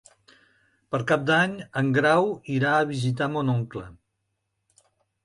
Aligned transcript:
Per 0.93 0.99
Cap 1.11 1.27
d'Any 1.27 1.53
en 1.81 1.91
Grau 1.97 2.29
irà 2.55 2.71
a 2.79 2.87
visitar 2.93 3.29
mon 3.35 3.53
oncle. 3.57 3.85